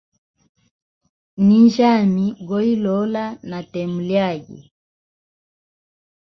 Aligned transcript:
Nyinjyami 1.45 2.25
goilola 2.47 3.25
na 3.49 3.59
temo 3.71 3.99
lyage. 4.09 4.59